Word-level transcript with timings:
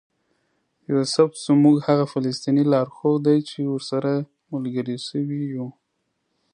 یوسف 0.91 1.31
زموږ 1.45 1.77
هغه 1.87 2.05
فلسطینی 2.13 2.63
لارښود 2.73 3.19
دی 3.27 3.37
چې 3.49 3.59
ورسره 3.73 4.11
ملګري 4.53 4.97
شوي 5.07 5.41
یو. 5.55 5.67